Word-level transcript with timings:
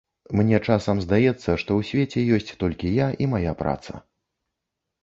Мне 0.37 0.59
часам 0.67 1.01
здаецца, 1.05 1.49
што 1.63 1.71
ў 1.81 1.91
свеце 1.91 2.19
ёсць 2.41 2.57
толькі 2.65 2.95
я 3.05 3.13
і 3.27 3.31
мая 3.37 3.57
праца. 3.63 3.93